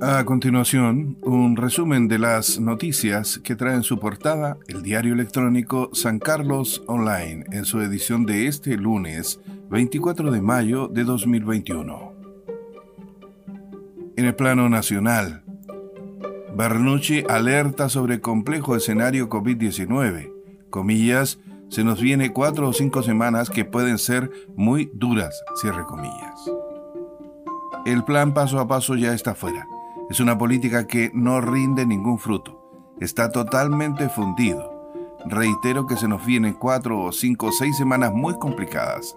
[0.00, 5.90] A continuación, un resumen de las noticias que trae en su portada el diario electrónico
[5.92, 12.12] San Carlos Online en su edición de este lunes 24 de mayo de 2021.
[14.16, 15.44] En el plano nacional,
[16.56, 20.32] Bernucci alerta sobre complejo escenario COVID-19.
[20.70, 21.38] Comillas,
[21.68, 26.50] se nos viene cuatro o cinco semanas que pueden ser muy duras, cierre comillas.
[27.86, 29.68] El plan paso a paso ya está fuera
[30.10, 32.94] es una política que no rinde ningún fruto.
[33.00, 34.72] Está totalmente fundido.
[35.26, 39.16] Reitero que se nos vienen cuatro o cinco o seis semanas muy complicadas,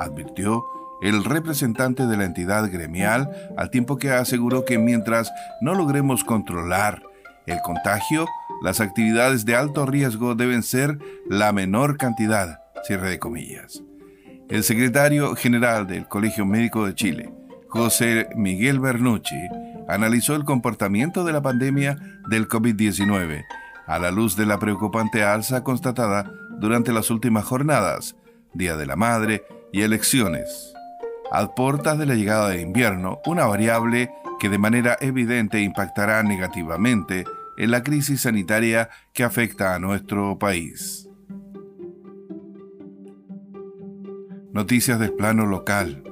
[0.00, 0.64] advirtió
[1.02, 7.02] el representante de la entidad gremial, al tiempo que aseguró que mientras no logremos controlar
[7.46, 8.26] el contagio,
[8.62, 13.82] las actividades de alto riesgo deben ser la menor cantidad, cierre de comillas.
[14.48, 17.32] El secretario general del Colegio Médico de Chile,
[17.68, 19.48] José Miguel Bernucci,
[19.92, 21.98] analizó el comportamiento de la pandemia
[22.28, 23.44] del COVID-19
[23.86, 28.16] a la luz de la preocupante alza constatada durante las últimas jornadas,
[28.54, 30.72] Día de la Madre y elecciones.
[31.30, 37.24] A de la llegada de invierno, una variable que de manera evidente impactará negativamente
[37.56, 41.08] en la crisis sanitaria que afecta a nuestro país.
[44.52, 46.02] Noticias del plano local.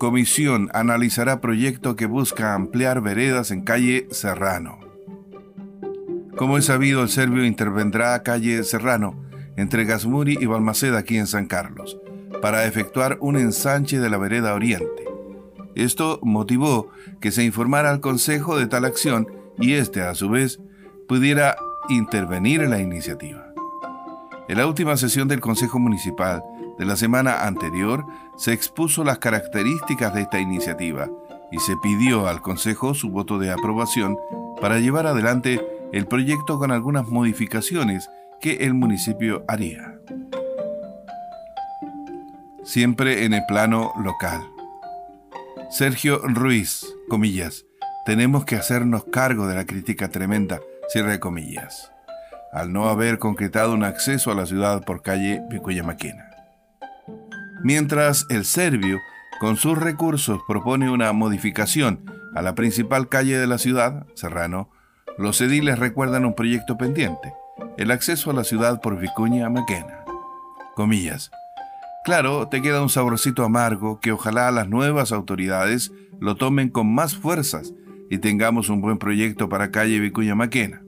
[0.00, 4.78] Comisión analizará proyecto que busca ampliar veredas en calle Serrano.
[6.38, 9.22] Como es sabido, el serbio intervendrá a calle Serrano
[9.58, 11.98] entre Gasmuri y Balmaceda aquí en San Carlos
[12.40, 15.04] para efectuar un ensanche de la vereda oriente.
[15.74, 16.88] Esto motivó
[17.20, 19.26] que se informara al Consejo de tal acción
[19.58, 20.60] y éste, a su vez,
[21.08, 21.56] pudiera
[21.90, 23.52] intervenir en la iniciativa.
[24.48, 26.42] En la última sesión del Consejo Municipal,
[26.80, 28.06] de la semana anterior
[28.38, 31.10] se expuso las características de esta iniciativa
[31.52, 34.16] y se pidió al Consejo su voto de aprobación
[34.62, 35.60] para llevar adelante
[35.92, 38.08] el proyecto con algunas modificaciones
[38.40, 40.00] que el municipio haría.
[42.64, 44.40] Siempre en el plano local.
[45.68, 47.66] Sergio Ruiz, comillas,
[48.06, 51.92] tenemos que hacernos cargo de la crítica tremenda, cierre comillas,
[52.54, 56.29] al no haber concretado un acceso a la ciudad por calle Vicuña Maquena
[57.62, 58.98] mientras el serbio,
[59.40, 62.04] con sus recursos, propone una modificación
[62.34, 64.70] a la principal calle de la ciudad, Serrano,
[65.18, 67.34] los ediles recuerdan un proyecto pendiente,
[67.76, 70.04] el acceso a la ciudad por Vicuña Maquena.
[70.74, 71.30] Comillas.
[72.04, 77.16] Claro, te queda un saborcito amargo que ojalá las nuevas autoridades lo tomen con más
[77.16, 77.74] fuerzas
[78.08, 80.82] y tengamos un buen proyecto para calle Vicuña Maquena.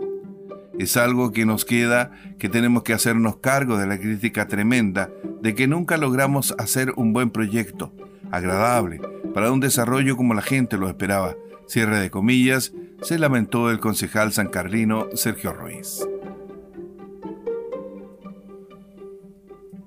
[0.78, 5.10] Es algo que nos queda, que tenemos que hacernos cargo de la crítica tremenda
[5.43, 7.93] de que nunca logramos hacer un buen proyecto,
[8.31, 9.00] agradable,
[9.34, 11.34] para un desarrollo como la gente lo esperaba.
[11.66, 12.72] Cierre de comillas,
[13.03, 16.06] se lamentó el concejal sancarlino Sergio Ruiz.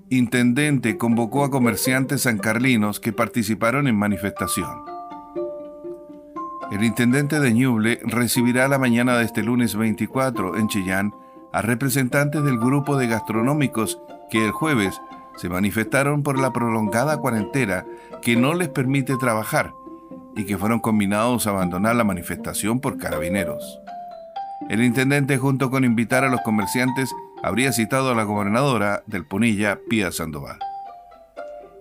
[0.10, 4.95] Intendente convocó a comerciantes sancarlinos que participaron en manifestación.
[6.72, 11.14] El intendente de Ñuble recibirá la mañana de este lunes 24 en Chillán
[11.54, 15.00] a representantes del grupo de gastronómicos que el jueves
[15.38, 17.86] se manifestaron por la prolongada cuarentena
[18.22, 19.74] que no les permite trabajar
[20.36, 23.80] y que fueron combinados a abandonar la manifestación por carabineros.
[24.68, 29.78] El intendente, junto con invitar a los comerciantes, habría citado a la gobernadora del Punilla,
[29.88, 30.58] Pía Sandoval.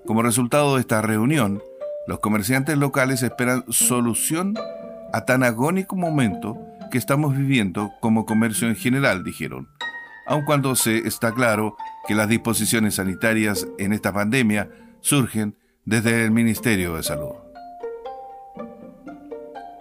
[0.05, 1.63] Como resultado de esta reunión,
[2.07, 4.55] los comerciantes locales esperan solución
[5.15, 6.59] a tan agónico momento
[6.91, 9.69] que estamos viviendo como comercio en general, dijeron,
[10.27, 11.77] aun cuando se está claro
[12.09, 14.69] que las disposiciones sanitarias en esta pandemia
[15.03, 17.31] surgen desde el Ministerio de Salud.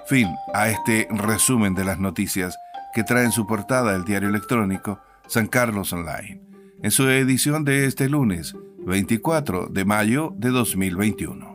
[0.05, 2.55] Fin a este resumen de las noticias
[2.94, 6.44] que trae en su portada el diario electrónico San Carlos Online,
[6.83, 8.55] en su edición de este lunes
[8.85, 11.53] 24 de mayo de 2021.